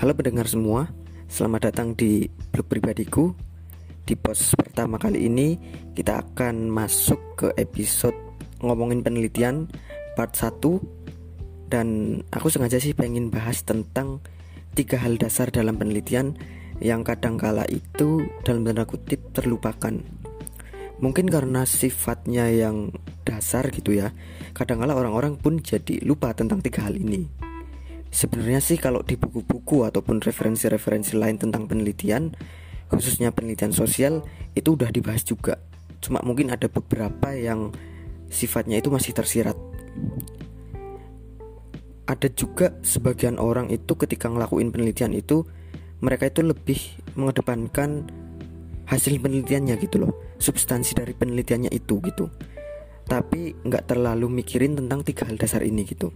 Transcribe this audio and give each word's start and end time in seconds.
Halo 0.00 0.16
pendengar 0.16 0.48
semua, 0.48 0.88
selamat 1.28 1.60
datang 1.68 1.92
di 1.92 2.24
blog 2.24 2.72
pribadiku. 2.72 3.36
Di 4.08 4.16
pos 4.16 4.56
pertama 4.56 4.96
kali 4.96 5.28
ini 5.28 5.60
kita 5.92 6.24
akan 6.24 6.72
masuk 6.72 7.20
ke 7.36 7.52
episode 7.60 8.16
ngomongin 8.64 9.04
penelitian 9.04 9.68
part 10.16 10.32
1 10.32 10.56
dan 11.68 12.16
aku 12.32 12.48
sengaja 12.48 12.80
sih 12.80 12.96
pengen 12.96 13.28
bahas 13.28 13.60
tentang 13.60 14.24
tiga 14.72 14.96
hal 15.04 15.20
dasar 15.20 15.52
dalam 15.52 15.76
penelitian 15.76 16.32
yang 16.80 17.04
kadangkala 17.04 17.68
itu 17.68 18.24
dalam 18.40 18.64
tanda 18.64 18.88
kutip 18.88 19.20
terlupakan. 19.36 20.00
Mungkin 21.04 21.28
karena 21.28 21.68
sifatnya 21.68 22.48
yang 22.48 22.88
dasar 23.28 23.68
gitu 23.68 24.00
ya. 24.00 24.16
Kadangkala 24.56 24.96
orang-orang 24.96 25.36
pun 25.36 25.60
jadi 25.60 26.00
lupa 26.08 26.32
tentang 26.32 26.64
tiga 26.64 26.88
hal 26.88 26.96
ini. 26.96 27.39
Sebenarnya 28.10 28.58
sih 28.58 28.74
kalau 28.74 29.06
di 29.06 29.14
buku-buku 29.14 29.86
ataupun 29.86 30.18
referensi-referensi 30.18 31.14
lain 31.14 31.38
tentang 31.38 31.70
penelitian, 31.70 32.34
khususnya 32.90 33.30
penelitian 33.30 33.70
sosial, 33.70 34.26
itu 34.58 34.74
udah 34.74 34.90
dibahas 34.90 35.22
juga. 35.22 35.62
Cuma 36.02 36.18
mungkin 36.26 36.50
ada 36.50 36.66
beberapa 36.66 37.30
yang 37.30 37.70
sifatnya 38.26 38.82
itu 38.82 38.90
masih 38.90 39.14
tersirat. 39.14 39.54
Ada 42.10 42.26
juga 42.34 42.74
sebagian 42.82 43.38
orang 43.38 43.70
itu 43.70 43.94
ketika 43.94 44.26
ngelakuin 44.26 44.74
penelitian 44.74 45.14
itu 45.14 45.46
mereka 46.02 46.26
itu 46.26 46.42
lebih 46.42 46.80
mengedepankan 47.14 48.10
hasil 48.90 49.22
penelitiannya 49.22 49.78
gitu 49.78 50.02
loh, 50.02 50.12
substansi 50.42 50.98
dari 50.98 51.14
penelitiannya 51.14 51.70
itu 51.70 52.02
gitu. 52.02 52.26
Tapi 53.06 53.54
nggak 53.62 53.86
terlalu 53.94 54.26
mikirin 54.42 54.74
tentang 54.74 55.06
tiga 55.06 55.30
hal 55.30 55.38
dasar 55.38 55.62
ini 55.62 55.86
gitu. 55.86 56.10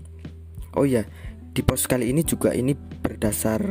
Oh 0.75 0.83
iya, 0.83 1.07
di 1.55 1.63
post 1.63 1.87
kali 1.87 2.11
ini 2.11 2.27
juga 2.27 2.51
ini 2.51 2.75
berdasar 2.75 3.63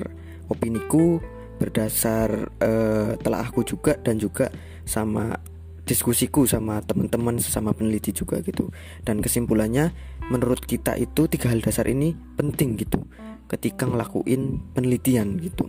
opiniku, 0.48 1.20
berdasar 1.60 2.48
uh, 2.64 3.20
telah 3.20 3.44
aku 3.44 3.68
juga 3.68 4.00
dan 4.00 4.16
juga 4.16 4.48
sama 4.88 5.36
diskusiku 5.84 6.48
sama 6.48 6.80
teman-teman 6.80 7.36
sesama 7.44 7.76
peneliti 7.76 8.16
juga 8.16 8.40
gitu. 8.40 8.72
Dan 9.04 9.20
kesimpulannya 9.20 9.92
menurut 10.32 10.64
kita 10.64 10.96
itu 10.96 11.28
tiga 11.28 11.52
hal 11.52 11.60
dasar 11.60 11.92
ini 11.92 12.16
penting 12.40 12.80
gitu 12.80 13.04
ketika 13.52 13.84
ngelakuin 13.84 14.64
penelitian 14.72 15.36
gitu. 15.44 15.68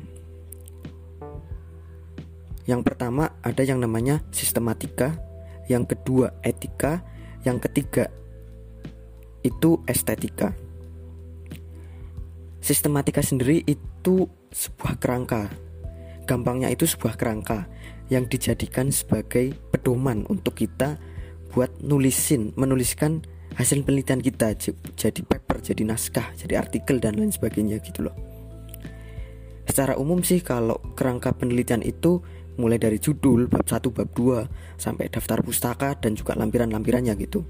Yang 2.65 2.81
pertama 2.87 3.35
ada 3.45 3.61
yang 3.61 3.83
namanya 3.83 4.25
sistematika, 4.31 5.19
yang 5.69 5.85
kedua 5.85 6.33
etika, 6.47 7.05
yang 7.43 7.61
ketiga 7.61 8.09
itu 9.45 9.83
estetika. 9.85 10.57
Sistematika 12.65 13.21
sendiri 13.21 13.61
itu 13.69 14.25
sebuah 14.49 14.97
kerangka. 14.97 15.53
Gampangnya 16.25 16.73
itu 16.73 16.89
sebuah 16.89 17.21
kerangka 17.21 17.69
yang 18.09 18.25
dijadikan 18.25 18.89
sebagai 18.89 19.53
pedoman 19.69 20.25
untuk 20.33 20.57
kita 20.57 20.97
buat 21.53 21.69
nulisin, 21.85 22.57
menuliskan 22.57 23.21
hasil 23.61 23.85
penelitian 23.85 24.25
kita 24.25 24.57
jadi 24.97 25.21
paper, 25.29 25.61
jadi 25.61 25.85
naskah, 25.85 26.33
jadi 26.41 26.57
artikel 26.57 27.05
dan 27.05 27.21
lain 27.21 27.29
sebagainya 27.29 27.85
gitu 27.85 28.09
loh. 28.09 28.17
Secara 29.69 30.01
umum 30.01 30.25
sih 30.25 30.41
kalau 30.41 30.81
kerangka 30.97 31.37
penelitian 31.37 31.85
itu 31.85 32.25
mulai 32.57 32.81
dari 32.81 32.97
judul, 32.97 33.45
bab 33.45 33.69
1, 33.69 33.93
bab 33.93 34.09
2 34.17 34.81
sampai 34.81 35.13
daftar 35.13 35.45
pustaka 35.45 36.01
dan 36.01 36.17
juga 36.17 36.33
lampiran-lampirannya 36.33 37.13
gitu. 37.29 37.45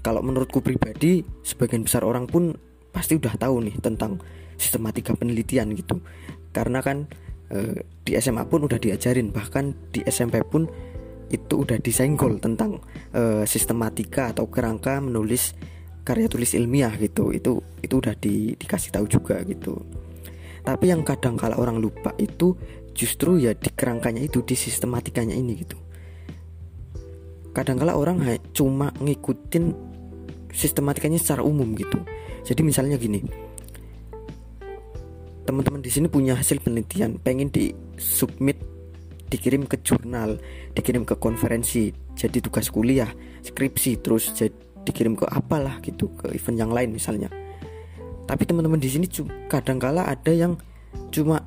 Kalau 0.00 0.24
menurutku 0.24 0.64
pribadi, 0.64 1.20
sebagian 1.44 1.84
besar 1.84 2.08
orang 2.08 2.24
pun 2.24 2.56
pasti 2.98 3.14
udah 3.14 3.38
tahu 3.38 3.62
nih 3.62 3.78
tentang 3.78 4.18
sistematika 4.58 5.14
penelitian 5.14 5.70
gitu. 5.78 6.02
Karena 6.50 6.82
kan 6.82 7.06
e, 7.46 7.86
di 8.02 8.18
SMA 8.18 8.42
pun 8.50 8.66
udah 8.66 8.74
diajarin 8.74 9.30
bahkan 9.30 9.70
di 9.94 10.02
SMP 10.02 10.42
pun 10.42 10.66
itu 11.30 11.62
udah 11.62 11.78
disenggol 11.78 12.42
tentang 12.42 12.82
e, 13.14 13.46
sistematika 13.46 14.34
atau 14.34 14.50
kerangka 14.50 14.98
menulis 14.98 15.54
karya 16.02 16.26
tulis 16.26 16.58
ilmiah 16.58 16.90
gitu. 16.98 17.30
Itu 17.30 17.62
itu 17.78 17.94
udah 18.02 18.18
di, 18.18 18.58
dikasih 18.58 18.90
tahu 18.90 19.06
juga 19.06 19.38
gitu. 19.46 19.78
Tapi 20.66 20.90
yang 20.90 21.06
kadang 21.06 21.38
kala 21.38 21.54
orang 21.54 21.78
lupa 21.78 22.10
itu 22.18 22.58
justru 22.98 23.38
ya 23.38 23.54
di 23.54 23.70
kerangkanya 23.70 24.26
itu 24.26 24.42
di 24.42 24.58
sistematikanya 24.58 25.38
ini 25.38 25.54
gitu. 25.54 25.78
Kadang 27.54 27.78
kala 27.78 27.94
orang 27.94 28.26
cuma 28.50 28.90
ngikutin 28.98 29.87
sistematikanya 30.52 31.20
secara 31.20 31.44
umum 31.44 31.72
gitu. 31.76 32.00
Jadi 32.44 32.60
misalnya 32.64 32.96
gini, 32.96 33.20
teman-teman 35.44 35.80
di 35.80 35.90
sini 35.92 36.06
punya 36.12 36.36
hasil 36.36 36.60
penelitian, 36.60 37.20
pengen 37.20 37.48
di 37.48 37.72
submit, 37.96 38.60
dikirim 39.28 39.68
ke 39.68 39.80
jurnal, 39.84 40.40
dikirim 40.72 41.04
ke 41.04 41.16
konferensi, 41.16 41.92
jadi 42.16 42.40
tugas 42.40 42.72
kuliah, 42.72 43.08
skripsi, 43.44 44.00
terus 44.00 44.32
jadi 44.32 44.52
dikirim 44.84 45.16
ke 45.16 45.28
apalah 45.28 45.80
gitu, 45.84 46.12
ke 46.16 46.32
event 46.32 46.56
yang 46.56 46.72
lain 46.72 46.92
misalnya. 46.96 47.28
Tapi 48.28 48.44
teman-teman 48.44 48.76
di 48.76 48.92
sini 48.92 49.08
kadang-kala 49.48 50.04
ada 50.04 50.32
yang 50.32 50.56
cuma 51.08 51.40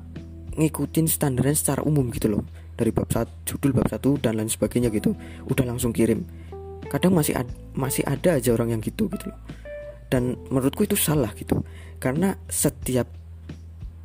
ngikutin 0.58 1.06
standarnya 1.06 1.54
secara 1.54 1.86
umum 1.86 2.10
gitu 2.10 2.26
loh. 2.38 2.42
Dari 2.74 2.90
bab 2.90 3.06
satu 3.06 3.30
judul 3.46 3.70
bab 3.78 3.86
satu 3.86 4.18
dan 4.18 4.34
lain 4.34 4.50
sebagainya 4.50 4.90
gitu 4.90 5.14
udah 5.46 5.62
langsung 5.62 5.94
kirim 5.94 6.26
kadang 6.92 7.16
masih 7.16 7.32
ad, 7.32 7.48
masih 7.72 8.04
ada 8.04 8.36
aja 8.36 8.52
orang 8.52 8.76
yang 8.76 8.80
gitu 8.84 9.08
gitu 9.08 9.32
loh. 9.32 9.40
Dan 10.12 10.36
menurutku 10.52 10.84
itu 10.84 10.92
salah 10.92 11.32
gitu. 11.32 11.64
Karena 11.96 12.36
setiap 12.52 13.08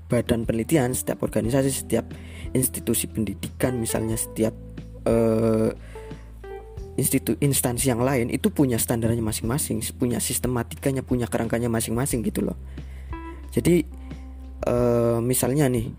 badan 0.08 0.48
penelitian 0.48 0.96
setiap 0.96 1.20
organisasi 1.20 1.84
setiap 1.84 2.08
institusi 2.56 3.12
pendidikan 3.12 3.76
misalnya 3.76 4.16
setiap 4.16 4.56
uh, 5.04 5.70
institu 6.96 7.36
instansi 7.44 7.92
yang 7.92 8.02
lain 8.02 8.32
itu 8.32 8.50
punya 8.50 8.80
standarnya 8.80 9.22
masing-masing 9.22 9.84
punya 10.00 10.18
sistematikanya 10.18 11.04
punya 11.04 11.28
kerangkanya 11.30 11.70
masing-masing 11.70 12.24
gitu 12.26 12.42
loh. 12.42 12.58
Jadi 13.52 13.86
uh, 14.66 15.20
misalnya 15.22 15.70
nih 15.70 15.92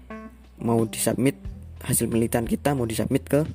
mau 0.64 0.82
disubmit 0.88 1.38
hasil 1.84 2.10
penelitian 2.10 2.48
kita 2.48 2.74
mau 2.74 2.88
disubmit 2.88 3.22
ke 3.28 3.46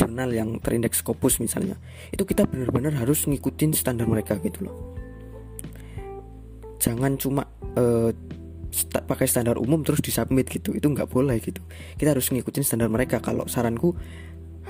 jurnal 0.00 0.32
yang 0.32 0.56
terindeks 0.64 1.04
Scopus 1.04 1.44
misalnya 1.44 1.76
itu 2.08 2.24
kita 2.24 2.48
benar-benar 2.48 2.96
harus 2.96 3.28
ngikutin 3.28 3.76
standar 3.76 4.08
mereka 4.08 4.40
gitu 4.40 4.64
loh. 4.64 4.96
Jangan 6.80 7.20
cuma 7.20 7.44
uh, 7.76 8.08
st 8.72 8.96
pakai 9.04 9.28
standar 9.28 9.60
umum 9.60 9.84
terus 9.84 10.00
disubmit 10.00 10.48
gitu 10.48 10.72
itu 10.72 10.88
nggak 10.88 11.12
boleh 11.12 11.36
gitu. 11.44 11.60
Kita 12.00 12.16
harus 12.16 12.32
ngikutin 12.32 12.64
standar 12.64 12.88
mereka. 12.88 13.20
Kalau 13.20 13.44
saranku 13.44 13.92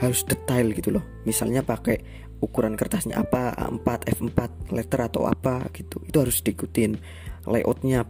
harus 0.02 0.26
detail 0.26 0.74
gitu 0.74 0.90
loh. 0.90 1.04
Misalnya 1.22 1.62
pakai 1.62 2.02
ukuran 2.42 2.74
kertasnya 2.74 3.22
apa 3.22 3.54
A4 3.54 4.10
F4 4.18 4.38
letter 4.74 5.00
atau 5.06 5.30
apa 5.30 5.70
gitu. 5.70 6.02
Itu 6.02 6.26
harus 6.26 6.42
diikutin. 6.42 6.98
Layoutnya 7.46 8.02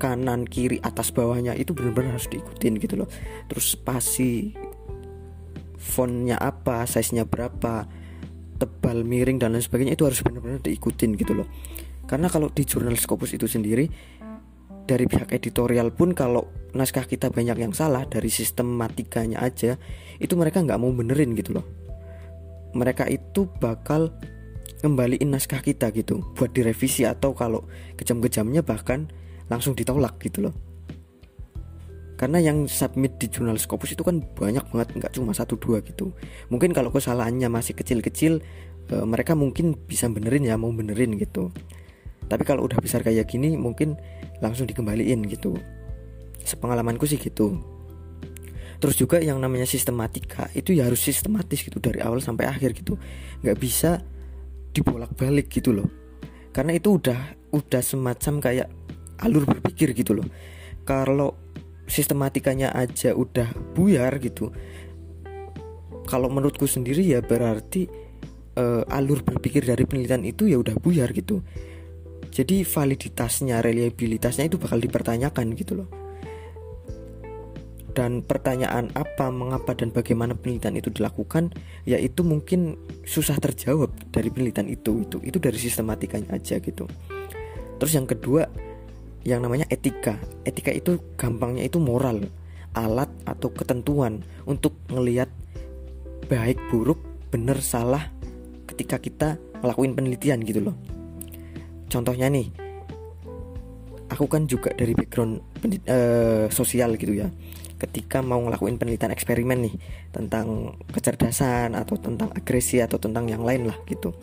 kanan 0.00 0.48
kiri 0.48 0.82
atas 0.82 1.14
bawahnya 1.14 1.54
itu 1.54 1.76
benar-benar 1.76 2.16
harus 2.16 2.32
diikutin 2.32 2.80
gitu 2.80 3.04
loh. 3.04 3.10
Terus 3.52 3.76
spasi 3.76 4.56
fontnya 5.82 6.38
apa 6.38 6.86
size 6.86 7.18
nya 7.18 7.26
berapa 7.26 7.90
tebal 8.62 9.02
miring 9.02 9.42
dan 9.42 9.58
lain 9.58 9.66
sebagainya 9.66 9.98
itu 9.98 10.06
harus 10.06 10.22
benar-benar 10.22 10.62
diikutin 10.62 11.18
gitu 11.18 11.34
loh. 11.34 11.50
Karena 12.06 12.30
kalau 12.30 12.46
di 12.54 12.62
jurnal 12.62 12.94
Scopus 12.94 13.34
itu 13.34 13.50
sendiri 13.50 13.90
dari 14.86 15.10
pihak 15.10 15.34
editorial 15.34 15.90
pun 15.90 16.14
kalau 16.14 16.46
naskah 16.70 17.06
kita 17.06 17.34
banyak 17.34 17.58
yang 17.58 17.74
salah 17.74 18.06
dari 18.06 18.30
sistematikanya 18.30 19.42
aja 19.42 19.74
itu 20.22 20.34
mereka 20.38 20.62
nggak 20.62 20.78
mau 20.78 20.94
benerin 20.94 21.34
gitu 21.34 21.58
loh. 21.58 21.66
Mereka 22.78 23.10
itu 23.10 23.50
bakal 23.58 24.14
kembaliin 24.78 25.34
naskah 25.34 25.60
kita 25.62 25.90
gitu 25.90 26.22
buat 26.38 26.54
direvisi 26.54 27.02
atau 27.02 27.34
kalau 27.34 27.66
kejam-kejamnya 27.98 28.62
bahkan 28.62 29.10
langsung 29.50 29.74
ditolak 29.74 30.18
gitu 30.22 30.48
loh 30.48 30.71
karena 32.22 32.38
yang 32.38 32.70
submit 32.70 33.18
di 33.18 33.26
jurnal 33.26 33.58
Scopus 33.58 33.98
itu 33.98 34.06
kan 34.06 34.22
banyak 34.22 34.62
banget 34.70 34.94
nggak 34.94 35.12
cuma 35.18 35.34
satu 35.34 35.58
dua 35.58 35.82
gitu. 35.82 36.14
Mungkin 36.54 36.70
kalau 36.70 36.94
kesalahannya 36.94 37.50
masih 37.50 37.74
kecil-kecil 37.74 38.38
e, 38.86 38.96
mereka 39.02 39.34
mungkin 39.34 39.74
bisa 39.74 40.06
benerin 40.06 40.46
ya 40.46 40.54
mau 40.54 40.70
benerin 40.70 41.18
gitu. 41.18 41.50
Tapi 42.30 42.46
kalau 42.46 42.62
udah 42.70 42.78
besar 42.78 43.02
kayak 43.02 43.26
gini 43.26 43.58
mungkin 43.58 43.98
langsung 44.38 44.70
dikembaliin 44.70 45.18
gitu. 45.26 45.58
Sepengalamanku 46.46 47.10
sih 47.10 47.18
gitu. 47.18 47.58
Terus 48.78 48.94
juga 48.94 49.18
yang 49.18 49.42
namanya 49.42 49.66
sistematika 49.66 50.46
itu 50.54 50.78
ya 50.78 50.86
harus 50.86 51.02
sistematis 51.02 51.58
gitu 51.58 51.82
dari 51.82 52.06
awal 52.06 52.22
sampai 52.22 52.46
akhir 52.46 52.78
gitu. 52.78 53.02
Nggak 53.42 53.58
bisa 53.58 53.98
dibolak-balik 54.70 55.50
gitu 55.50 55.74
loh. 55.74 55.90
Karena 56.54 56.78
itu 56.78 57.02
udah 57.02 57.50
udah 57.50 57.82
semacam 57.82 58.38
kayak 58.38 58.70
alur 59.26 59.42
berpikir 59.42 59.90
gitu 59.90 60.22
loh. 60.22 60.26
Kalau 60.86 61.41
sistematikanya 61.86 62.72
aja 62.72 63.12
udah 63.12 63.50
buyar 63.74 64.18
gitu 64.22 64.50
kalau 66.06 66.28
menurutku 66.28 66.66
sendiri 66.66 67.02
ya 67.04 67.20
berarti 67.22 67.86
uh, 68.58 68.82
alur 68.90 69.22
berpikir 69.22 69.64
dari 69.66 69.86
penelitian 69.86 70.26
itu 70.26 70.50
ya 70.50 70.58
udah 70.58 70.76
buyar 70.78 71.10
gitu 71.14 71.42
jadi 72.32 72.64
validitasnya 72.64 73.60
reliabilitasnya 73.60 74.48
itu 74.48 74.56
bakal 74.56 74.80
dipertanyakan 74.80 75.52
gitu 75.58 75.84
loh 75.84 75.88
dan 77.92 78.24
pertanyaan 78.24 78.88
apa, 78.96 79.28
mengapa 79.28 79.76
dan 79.76 79.92
bagaimana 79.92 80.32
penelitian 80.32 80.80
itu 80.80 80.88
dilakukan, 80.88 81.52
yaitu 81.84 82.24
mungkin 82.24 82.80
susah 83.04 83.36
terjawab 83.36 83.92
dari 84.08 84.32
penelitian 84.32 84.72
itu. 84.72 85.04
Itu 85.04 85.20
itu 85.20 85.36
dari 85.36 85.60
sistematikanya 85.60 86.32
aja 86.32 86.56
gitu. 86.58 86.88
Terus 87.76 87.92
yang 87.92 88.08
kedua, 88.08 88.48
yang 89.22 89.42
namanya 89.42 89.66
etika. 89.70 90.18
Etika 90.42 90.74
itu 90.74 90.98
gampangnya 91.14 91.66
itu 91.66 91.78
moral, 91.78 92.26
alat 92.74 93.10
atau 93.26 93.50
ketentuan 93.54 94.22
untuk 94.46 94.74
ngelihat 94.90 95.30
baik 96.26 96.58
buruk, 96.70 96.98
benar 97.30 97.58
salah 97.62 98.08
ketika 98.66 98.98
kita 98.98 99.28
ngelakuin 99.62 99.94
penelitian 99.94 100.40
gitu 100.42 100.60
loh. 100.70 100.76
Contohnya 101.92 102.32
nih, 102.32 102.48
aku 104.12 104.28
kan 104.28 104.44
juga 104.44 104.72
dari 104.76 104.92
background 104.92 105.40
uh, 105.88 106.46
sosial 106.52 107.00
gitu 107.00 107.16
ya 107.16 107.32
ketika 107.82 108.22
mau 108.22 108.38
ngelakuin 108.38 108.78
penelitian 108.78 109.10
eksperimen 109.10 109.66
nih 109.66 109.74
tentang 110.14 110.78
kecerdasan 110.94 111.74
atau 111.74 111.98
tentang 111.98 112.30
agresi 112.30 112.78
atau 112.78 112.94
tentang 112.94 113.26
yang 113.26 113.42
lain 113.42 113.66
lah 113.66 113.74
gitu 113.90 114.14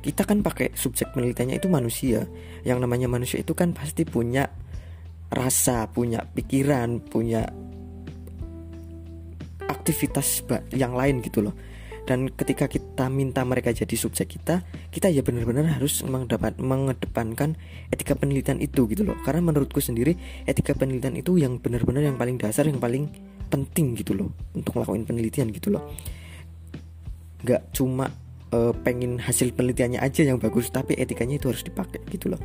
kita 0.00 0.24
kan 0.24 0.40
pakai 0.40 0.72
subjek 0.72 1.12
penelitiannya 1.12 1.60
itu 1.60 1.68
manusia. 1.68 2.24
Yang 2.64 2.78
namanya 2.84 3.08
manusia 3.08 3.40
itu 3.40 3.52
kan 3.52 3.76
pasti 3.76 4.08
punya 4.08 4.48
rasa 5.30 5.86
punya 5.86 6.26
pikiran 6.26 6.98
punya 7.06 7.46
aktivitas 9.70 10.42
yang 10.74 10.96
lain 10.96 11.22
gitu 11.22 11.44
loh. 11.46 11.54
Dan 12.08 12.26
ketika 12.32 12.66
kita 12.66 13.06
minta 13.06 13.46
mereka 13.46 13.70
jadi 13.70 13.94
subjek 13.94 14.34
kita 14.34 14.66
kita 14.90 15.06
ya 15.12 15.22
benar-benar 15.22 15.78
harus 15.78 16.02
mengedepan, 16.02 16.58
mengedepankan 16.58 17.54
etika 17.94 18.18
penelitian 18.18 18.58
itu 18.58 18.90
gitu 18.90 19.06
loh. 19.06 19.14
Karena 19.22 19.46
menurutku 19.46 19.78
sendiri 19.78 20.18
etika 20.48 20.74
penelitian 20.74 21.14
itu 21.14 21.38
yang 21.38 21.62
benar-benar 21.62 22.02
yang 22.02 22.18
paling 22.18 22.40
dasar 22.40 22.66
yang 22.66 22.82
paling 22.82 23.06
penting 23.46 23.94
gitu 23.94 24.18
loh 24.18 24.34
untuk 24.56 24.80
melakukan 24.80 25.06
penelitian 25.06 25.54
gitu 25.54 25.70
loh. 25.70 25.86
Nggak 27.46 27.70
cuma 27.76 28.10
uh, 28.54 28.72
pengen 28.82 29.18
hasil 29.18 29.54
penelitiannya 29.54 30.02
aja 30.02 30.26
yang 30.26 30.38
bagus 30.38 30.70
tapi 30.70 30.94
etikanya 30.98 31.38
itu 31.38 31.50
harus 31.50 31.64
dipakai 31.64 32.02
gitu 32.10 32.34
loh. 32.34 32.40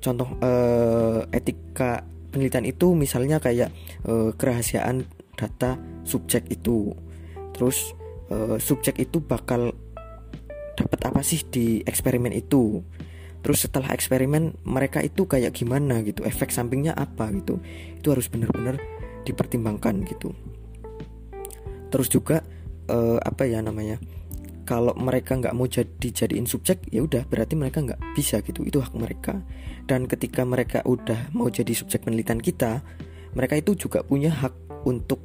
Contoh 0.00 0.38
uh, 0.38 1.26
etika 1.34 2.04
penelitian 2.30 2.68
itu 2.68 2.92
misalnya 2.92 3.40
kayak 3.40 3.72
uh, 4.06 4.30
kerahasiaan 4.36 5.08
data 5.34 5.80
subjek 6.04 6.48
itu. 6.52 6.92
Terus 7.56 7.96
uh, 8.30 8.60
subjek 8.60 9.00
itu 9.00 9.18
bakal 9.24 9.72
dapat 10.76 11.00
apa 11.08 11.20
sih 11.24 11.42
di 11.48 11.80
eksperimen 11.82 12.32
itu? 12.36 12.84
Terus 13.40 13.62
setelah 13.64 13.94
eksperimen 13.94 14.66
mereka 14.66 15.00
itu 15.00 15.24
kayak 15.24 15.54
gimana 15.54 16.02
gitu? 16.04 16.26
Efek 16.26 16.52
sampingnya 16.52 16.92
apa 16.92 17.30
gitu? 17.32 17.62
Itu 17.96 18.12
harus 18.12 18.28
benar-benar 18.28 18.76
dipertimbangkan 19.24 20.04
gitu. 20.06 20.34
Terus 21.88 22.08
juga 22.10 22.42
uh, 22.90 23.18
apa 23.22 23.46
ya 23.46 23.62
namanya 23.62 23.96
kalau 24.66 24.92
mereka 24.98 25.38
nggak 25.38 25.54
mau 25.54 25.70
jadi 25.70 26.08
jadiin 26.10 26.44
subjek 26.44 26.82
ya 26.90 27.06
udah 27.06 27.22
berarti 27.30 27.54
mereka 27.54 27.80
nggak 27.86 28.02
bisa 28.18 28.42
gitu 28.42 28.66
itu 28.66 28.82
hak 28.82 28.92
mereka 28.98 29.38
dan 29.86 30.10
ketika 30.10 30.42
mereka 30.42 30.82
udah 30.82 31.30
mau 31.32 31.46
jadi 31.46 31.70
subjek 31.70 32.02
penelitian 32.02 32.42
kita 32.42 32.82
mereka 33.32 33.54
itu 33.56 33.78
juga 33.78 34.02
punya 34.02 34.34
hak 34.34 34.52
untuk 34.88 35.22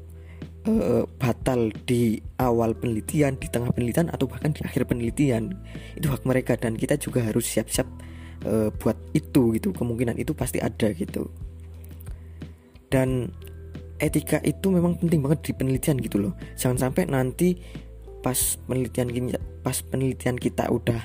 uh, 0.67 1.03
batal 1.17 1.71
di 1.87 2.19
awal 2.37 2.75
penelitian, 2.75 3.37
di 3.39 3.47
tengah 3.47 3.71
penelitian 3.73 4.11
atau 4.11 4.27
bahkan 4.27 4.51
di 4.53 4.61
akhir 4.65 4.89
penelitian. 4.89 5.55
Itu 5.97 6.11
hak 6.11 6.27
mereka 6.27 6.57
dan 6.59 6.77
kita 6.77 6.99
juga 6.99 7.23
harus 7.23 7.47
siap-siap 7.47 7.87
uh, 8.45 8.69
buat 8.75 8.97
itu 9.15 9.55
gitu. 9.57 9.71
Kemungkinan 9.71 10.19
itu 10.19 10.35
pasti 10.35 10.59
ada 10.59 10.91
gitu. 10.91 11.31
Dan 12.91 13.31
etika 14.01 14.43
itu 14.43 14.67
memang 14.67 14.99
penting 14.99 15.23
banget 15.23 15.39
di 15.47 15.51
penelitian 15.55 15.97
gitu 16.03 16.17
loh. 16.19 16.33
Jangan 16.59 16.89
sampai 16.89 17.07
nanti 17.07 17.55
pas 18.21 18.37
penelitian 18.69 19.09
pas 19.65 19.77
penelitian 19.89 20.37
kita 20.37 20.69
udah 20.69 21.01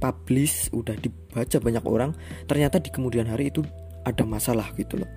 publish, 0.00 0.72
udah 0.72 0.96
dibaca 0.96 1.56
banyak 1.60 1.84
orang, 1.84 2.10
ternyata 2.48 2.80
di 2.80 2.88
kemudian 2.88 3.28
hari 3.28 3.52
itu 3.52 3.60
ada 4.02 4.24
masalah 4.24 4.72
gitu 4.74 4.96
loh. 4.96 5.10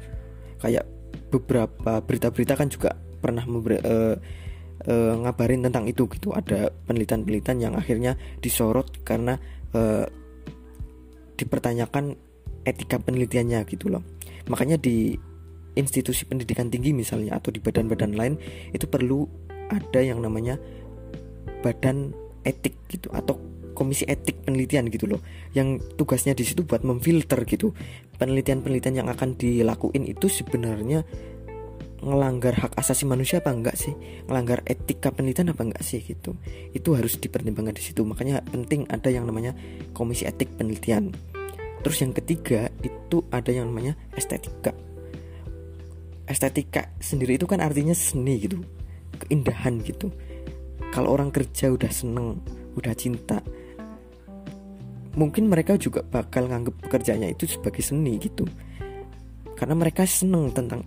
Kayak 0.60 0.86
beberapa 1.31 2.04
berita-berita 2.04 2.54
kan 2.54 2.68
juga 2.68 2.94
pernah 3.24 3.48
member, 3.48 3.80
uh, 3.80 4.16
uh, 4.88 5.13
ngabarin 5.24 5.63
tentang 5.63 5.88
itu 5.88 6.06
gitu 6.12 6.36
ada 6.36 6.69
penelitian-penelitian 6.88 7.57
yang 7.60 7.74
akhirnya 7.74 8.19
disorot 8.44 8.89
karena 9.07 9.39
uh, 9.74 10.06
dipertanyakan 11.39 12.16
etika 12.63 13.00
penelitiannya 13.00 13.63
gitu 13.68 13.92
loh 13.92 14.04
makanya 14.48 14.80
di 14.80 15.16
institusi 15.74 16.28
pendidikan 16.30 16.69
tinggi 16.69 16.94
misalnya 16.94 17.39
atau 17.42 17.50
di 17.50 17.57
badan-badan 17.57 18.13
lain 18.13 18.34
itu 18.72 18.86
perlu 18.86 19.25
ada 19.72 20.00
yang 20.04 20.22
namanya 20.22 20.60
badan 21.63 22.12
etik 22.44 22.75
gitu 22.92 23.07
atau 23.15 23.39
komisi 23.74 24.06
etik 24.06 24.45
penelitian 24.45 24.86
gitu 24.92 25.10
loh 25.10 25.24
yang 25.57 25.81
tugasnya 25.98 26.38
di 26.38 26.45
situ 26.45 26.68
buat 26.68 26.86
memfilter 26.86 27.42
gitu. 27.48 27.74
Penelitian-penelitian 28.19 29.04
yang 29.04 29.10
akan 29.10 29.33
dilakuin 29.39 30.06
itu 30.06 30.30
sebenarnya 30.30 31.01
ngelanggar 32.04 32.54
hak 32.54 32.75
asasi 32.77 33.07
manusia 33.07 33.42
apa 33.42 33.50
enggak 33.50 33.80
sih? 33.80 33.95
Ngelanggar 34.30 34.62
etika 34.68 35.10
penelitian 35.10 35.56
apa 35.56 35.65
enggak 35.65 35.81
sih 35.81 36.04
gitu? 36.04 36.38
Itu 36.75 36.94
harus 36.94 37.18
dipertimbangkan 37.18 37.74
di 37.74 37.83
situ. 37.83 38.06
Makanya 38.06 38.45
penting 38.45 38.86
ada 38.92 39.10
yang 39.10 39.25
namanya 39.25 39.57
komisi 39.95 40.30
etik 40.30 40.54
penelitian. 40.60 41.10
Terus 41.83 41.98
yang 42.00 42.13
ketiga 42.15 42.69
itu 42.86 43.25
ada 43.33 43.50
yang 43.50 43.74
namanya 43.74 43.98
estetika. 44.13 44.71
Estetika 46.30 46.94
sendiri 47.04 47.36
itu 47.36 47.50
kan 47.50 47.60
artinya 47.60 47.92
seni 47.92 48.39
gitu 48.39 48.63
keindahan 49.24 49.80
gitu 49.83 50.10
kalau 50.94 51.14
orang 51.14 51.34
kerja 51.34 51.74
udah 51.74 51.90
seneng 51.90 52.38
udah 52.74 52.94
cinta 52.98 53.42
mungkin 55.14 55.50
mereka 55.50 55.78
juga 55.78 56.02
bakal 56.02 56.50
nganggep 56.50 56.74
pekerjaannya 56.90 57.38
itu 57.38 57.46
sebagai 57.46 57.86
seni 57.86 58.18
gitu. 58.18 58.46
Karena 59.54 59.78
mereka 59.78 60.04
seneng 60.10 60.50
tentang 60.52 60.81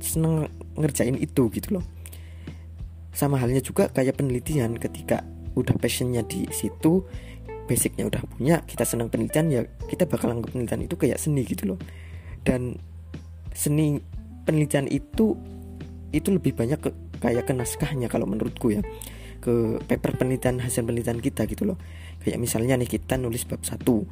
seneng 0.00 0.48
ngerjain 0.76 1.16
itu 1.16 1.48
gitu 1.52 1.80
loh. 1.80 1.84
Sama 3.10 3.40
halnya 3.40 3.64
juga 3.64 3.88
kayak 3.90 4.20
penelitian 4.20 4.76
ketika 4.76 5.24
udah 5.56 5.74
passionnya 5.80 6.22
di 6.22 6.46
situ 6.54 7.02
basicnya 7.66 8.06
udah 8.06 8.22
punya 8.34 8.62
kita 8.66 8.86
senang 8.86 9.10
penelitian 9.10 9.46
ya 9.50 9.60
kita 9.90 10.06
bakal 10.06 10.30
anggap 10.30 10.54
penelitian 10.54 10.86
itu 10.86 10.94
kayak 11.00 11.18
seni 11.18 11.42
gitu 11.48 11.74
loh. 11.74 11.78
Dan 12.44 12.76
seni 13.56 13.98
penelitian 14.44 14.86
itu 14.92 15.36
itu 16.10 16.28
lebih 16.28 16.52
banyak 16.52 16.78
ke 16.78 16.90
kayak 17.22 17.48
ke 17.48 17.52
naskahnya 17.54 18.10
kalau 18.10 18.26
menurutku 18.26 18.74
ya 18.74 18.82
ke 19.40 19.80
paper 19.88 20.20
penelitian 20.20 20.60
hasil 20.60 20.84
penelitian 20.84 21.18
kita 21.18 21.48
gitu 21.48 21.64
loh. 21.64 21.80
Kayak 22.20 22.38
misalnya 22.38 22.76
nih 22.76 22.86
kita 22.86 23.16
nulis 23.16 23.48
bab 23.48 23.64
satu. 23.64 24.04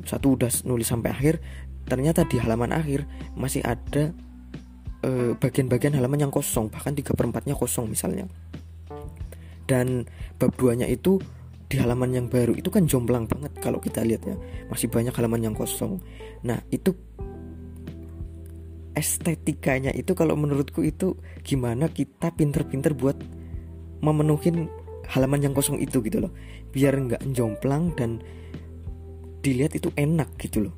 Bab 0.00 0.06
satu 0.08 0.34
udah 0.40 0.50
nulis 0.64 0.88
sampai 0.88 1.12
akhir 1.12 1.34
ternyata 1.84 2.22
di 2.28 2.38
halaman 2.38 2.70
akhir 2.72 3.04
masih 3.34 3.64
ada 3.66 4.12
eh, 5.04 5.32
bagian-bagian 5.36 5.96
halaman 5.96 6.28
yang 6.28 6.32
kosong 6.32 6.70
bahkan 6.70 6.96
tiga 6.96 7.12
perempatnya 7.12 7.52
kosong 7.52 7.86
misalnya. 7.92 8.24
Dan 9.68 10.08
bab 10.40 10.56
duanya 10.58 10.88
itu 10.88 11.22
di 11.70 11.78
halaman 11.78 12.10
yang 12.10 12.26
baru 12.26 12.58
itu 12.58 12.66
kan 12.66 12.82
jomplang 12.88 13.30
banget 13.30 13.54
kalau 13.62 13.78
kita 13.78 14.02
lihat 14.02 14.26
ya. 14.26 14.34
Masih 14.72 14.90
banyak 14.90 15.14
halaman 15.14 15.52
yang 15.52 15.54
kosong. 15.54 16.02
Nah 16.42 16.58
itu 16.72 16.96
estetikanya 18.94 19.94
itu 19.94 20.12
kalau 20.18 20.34
menurutku 20.34 20.82
itu 20.82 21.14
gimana 21.46 21.86
kita 21.88 22.34
pinter-pinter 22.34 22.92
buat 22.92 23.16
memenuhi 24.00 24.68
halaman 25.10 25.40
yang 25.40 25.54
kosong 25.56 25.80
itu 25.80 26.00
gitu 26.04 26.20
loh. 26.20 26.32
Biar 26.70 26.96
nggak 26.96 27.22
jomplang 27.32 27.94
dan 27.96 28.20
dilihat 29.40 29.76
itu 29.76 29.88
enak 29.96 30.36
gitu 30.36 30.68
loh. 30.68 30.74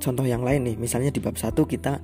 Contoh 0.00 0.24
yang 0.24 0.40
lain 0.40 0.64
nih 0.64 0.76
misalnya 0.80 1.12
di 1.12 1.20
bab 1.20 1.36
satu 1.36 1.68
kita 1.68 2.00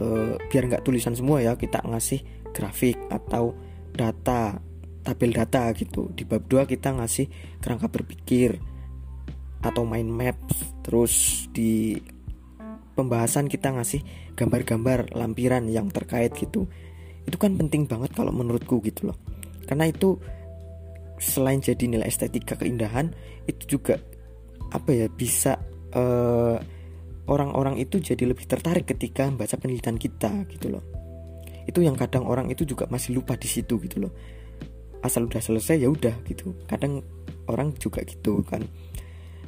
e, 0.00 0.06
biar 0.38 0.64
nggak 0.70 0.84
tulisan 0.86 1.12
semua 1.12 1.44
ya 1.44 1.52
kita 1.60 1.84
ngasih 1.84 2.50
grafik 2.56 2.96
atau 3.12 3.52
data 3.92 4.56
tabel 5.04 5.30
data 5.36 5.68
gitu. 5.76 6.08
Di 6.16 6.24
bab 6.24 6.48
2 6.48 6.64
kita 6.64 6.96
ngasih 6.96 7.60
kerangka 7.60 7.92
berpikir 7.92 8.56
atau 9.60 9.84
main 9.84 10.08
maps 10.08 10.76
terus 10.84 11.46
di 11.52 11.96
pembahasan 12.94 13.50
kita 13.50 13.74
ngasih 13.74 14.04
gambar-gambar 14.36 15.12
lampiran 15.16 15.66
yang 15.68 15.88
terkait 15.90 16.36
gitu 16.36 16.68
itu 17.24 17.36
kan 17.40 17.56
penting 17.56 17.88
banget 17.88 18.12
kalau 18.12 18.30
menurutku 18.30 18.80
gitu 18.84 19.12
loh. 19.12 19.18
Karena 19.64 19.88
itu 19.88 20.20
selain 21.16 21.62
jadi 21.62 21.88
nilai 21.88 22.10
estetika 22.10 22.58
keindahan 22.58 23.14
itu 23.48 23.78
juga 23.78 23.96
apa 24.74 24.90
ya 24.90 25.06
bisa 25.08 25.56
uh, 25.94 26.58
orang-orang 27.30 27.80
itu 27.80 28.02
jadi 28.02 28.28
lebih 28.28 28.44
tertarik 28.44 28.84
ketika 28.84 29.24
membaca 29.24 29.56
penelitian 29.56 29.96
kita 29.96 30.30
gitu 30.52 30.74
loh. 30.74 30.84
Itu 31.64 31.80
yang 31.80 31.96
kadang 31.96 32.28
orang 32.28 32.52
itu 32.52 32.68
juga 32.68 32.84
masih 32.92 33.16
lupa 33.16 33.40
di 33.40 33.48
situ 33.48 33.80
gitu 33.80 34.04
loh. 34.04 34.12
Asal 35.00 35.28
udah 35.28 35.40
selesai 35.40 35.80
ya 35.80 35.88
udah 35.88 36.12
gitu. 36.28 36.52
Kadang 36.68 37.00
orang 37.48 37.72
juga 37.80 38.04
gitu 38.04 38.44
kan. 38.44 38.64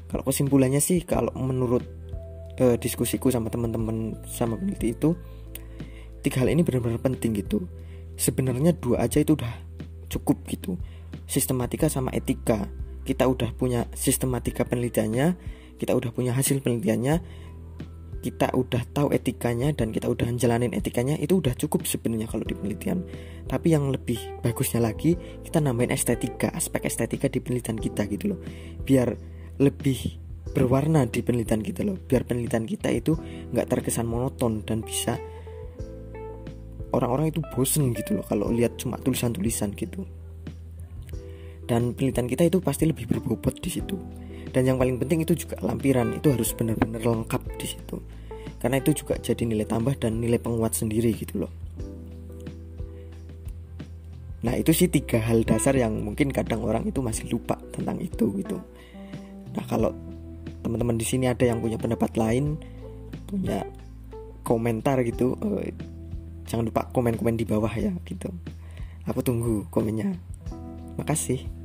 Kalau 0.06 0.23
kesimpulannya 0.25 0.80
sih 0.80 1.02
kalau 1.04 1.35
menurut 1.37 1.85
uh, 2.62 2.76
diskusiku 2.80 3.28
sama 3.28 3.52
teman-teman 3.52 4.16
sama 4.25 4.56
peneliti 4.56 4.97
itu 4.97 5.12
tiga 6.26 6.42
hal 6.42 6.50
ini 6.50 6.66
benar-benar 6.66 6.99
penting 6.99 7.38
gitu. 7.38 7.71
Sebenarnya 8.18 8.75
dua 8.75 9.06
aja 9.06 9.23
itu 9.23 9.38
udah 9.38 9.54
cukup 10.11 10.42
gitu. 10.50 10.75
Sistematika 11.30 11.87
sama 11.87 12.11
etika. 12.11 12.66
Kita 13.06 13.30
udah 13.30 13.54
punya 13.54 13.87
sistematika 13.95 14.66
penelitiannya 14.66 15.38
kita 15.76 15.92
udah 15.92 16.11
punya 16.12 16.33
hasil 16.33 16.64
penelitiannya 16.64 17.45
kita 18.25 18.50
udah 18.59 18.83
tahu 18.90 19.14
etikanya 19.14 19.71
dan 19.71 19.95
kita 19.95 20.11
udah 20.11 20.26
jalanin 20.35 20.75
etikanya 20.75 21.14
itu 21.14 21.38
udah 21.38 21.54
cukup 21.54 21.87
sebenarnya 21.87 22.26
kalau 22.26 22.42
di 22.42 22.59
penelitian. 22.59 23.06
Tapi 23.47 23.71
yang 23.71 23.95
lebih 23.95 24.18
bagusnya 24.42 24.83
lagi 24.83 25.14
kita 25.47 25.62
nambahin 25.62 25.95
estetika 25.95 26.50
aspek 26.50 26.90
estetika 26.90 27.30
di 27.30 27.38
penelitian 27.38 27.78
kita 27.78 28.02
gitu 28.11 28.35
loh. 28.35 28.40
Biar 28.83 29.14
lebih 29.62 30.18
berwarna 30.50 31.06
di 31.06 31.23
penelitian 31.23 31.62
kita 31.62 31.87
loh. 31.87 32.02
Biar 32.02 32.26
penelitian 32.26 32.66
kita 32.66 32.90
itu 32.90 33.14
nggak 33.54 33.68
terkesan 33.71 34.11
monoton 34.11 34.66
dan 34.66 34.83
bisa 34.83 35.23
orang-orang 36.97 37.31
itu 37.31 37.45
bosen 37.53 37.93
gitu 37.93 38.17
loh 38.21 38.25
kalau 38.26 38.49
lihat 38.49 38.81
cuma 38.81 38.97
tulisan-tulisan 38.97 39.76
gitu. 39.76 40.09
Dan 41.67 41.93
penelitian 41.99 42.31
kita 42.31 42.47
itu 42.47 42.59
pasti 42.62 42.87
lebih 42.87 43.11
berbobot 43.11 43.59
di 43.59 43.71
situ. 43.71 43.99
Dan 44.55 44.65
yang 44.65 44.79
paling 44.81 44.97
penting 45.03 45.26
itu 45.26 45.35
juga 45.35 45.59
lampiran 45.61 46.17
itu 46.17 46.33
harus 46.33 46.55
benar-benar 46.55 47.03
lengkap 47.03 47.43
di 47.59 47.67
situ. 47.67 47.97
Karena 48.57 48.81
itu 48.81 49.05
juga 49.05 49.19
jadi 49.21 49.43
nilai 49.45 49.67
tambah 49.69 49.99
dan 49.99 50.23
nilai 50.23 50.41
penguat 50.41 50.73
sendiri 50.73 51.12
gitu 51.12 51.45
loh. 51.45 51.53
Nah 54.47 54.55
itu 54.55 54.71
sih 54.71 54.87
tiga 54.87 55.19
hal 55.19 55.43
dasar 55.43 55.75
yang 55.75 55.99
mungkin 56.07 56.31
kadang 56.31 56.62
orang 56.62 56.87
itu 56.87 57.03
masih 57.03 57.26
lupa 57.26 57.59
tentang 57.75 57.99
itu 57.99 58.31
gitu. 58.38 58.62
Nah 59.59 59.65
kalau 59.67 59.91
teman-teman 60.62 60.95
di 60.95 61.07
sini 61.07 61.26
ada 61.26 61.43
yang 61.43 61.59
punya 61.59 61.75
pendapat 61.75 62.15
lain 62.15 62.55
punya 63.26 63.67
komentar 64.47 65.03
gitu 65.03 65.35
eh, 65.43 65.75
jangan 66.47 66.67
lupa 66.67 66.87
komen-komen 66.91 67.37
di 67.38 67.45
bawah 67.47 67.71
ya 67.75 67.93
gitu. 68.07 68.31
Aku 69.07 69.23
tunggu 69.23 69.67
komennya. 69.71 70.15
Makasih 70.99 71.56